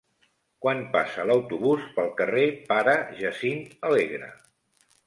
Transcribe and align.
Quan 0.65 0.79
passa 0.95 1.25
l'autobús 1.31 1.85
pel 1.99 2.09
carrer 2.23 2.49
Pare 2.73 2.97
Jacint 3.21 3.65
Alegre? 3.93 4.35